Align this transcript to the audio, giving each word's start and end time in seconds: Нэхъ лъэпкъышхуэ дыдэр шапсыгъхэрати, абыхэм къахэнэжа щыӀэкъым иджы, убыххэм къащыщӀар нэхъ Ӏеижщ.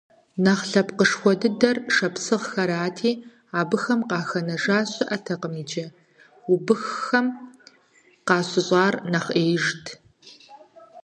Нэхъ 0.43 0.63
лъэпкъышхуэ 0.71 1.33
дыдэр 1.41 1.77
шапсыгъхэрати, 1.95 3.11
абыхэм 3.59 4.01
къахэнэжа 4.09 4.79
щыӀэкъым 4.91 5.53
иджы, 5.61 5.85
убыххэм 6.53 7.27
къащыщӀар 8.27 8.93
нэхъ 9.11 9.29
Ӏеижщ. 9.33 9.69